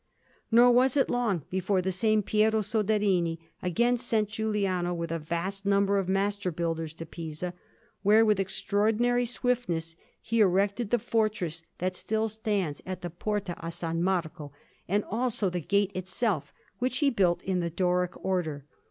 Nor 0.49 0.71
was 0.71 0.97
it 0.97 1.11
long 1.11 1.43
before 1.51 1.79
the 1.79 1.91
same 1.91 2.23
Piero 2.23 2.61
Soderini 2.61 3.37
again 3.61 3.99
sent 3.99 4.29
Giuliano, 4.29 4.95
with 4.95 5.11
a 5.11 5.19
vast 5.19 5.63
number 5.63 5.99
of 5.99 6.09
master 6.09 6.49
builders, 6.49 6.95
to 6.95 7.05
Pisa, 7.05 7.53
where 8.01 8.25
with 8.25 8.39
extraordinary 8.39 9.25
swiftness 9.27 9.95
he 10.19 10.39
erected 10.39 10.89
the 10.89 10.97
fortress 10.97 11.61
that 11.77 11.95
still 11.95 12.29
stands 12.29 12.81
at 12.83 13.01
the 13.03 13.11
Porta 13.11 13.55
a 13.63 13.67
S. 13.67 13.83
Marco, 13.93 14.51
and 14.87 15.03
also 15.07 15.51
the 15.51 15.61
gate 15.61 15.91
itself, 15.93 16.51
which 16.79 16.97
he 16.97 17.11
built 17.11 17.43
in 17.43 17.59
the 17.59 17.69
Doric 17.69 18.13
Order. 18.25 18.65